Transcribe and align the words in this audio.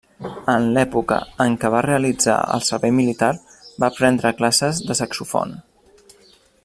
En 0.51 0.63
l'època 0.75 1.17
en 1.43 1.57
què 1.63 1.69
va 1.75 1.83
realitzar 1.87 2.37
el 2.55 2.65
servei 2.69 2.95
militar 3.01 3.31
va 3.85 3.93
prendre 3.99 4.33
classes 4.41 4.81
de 4.89 4.97
saxofon. 5.03 5.55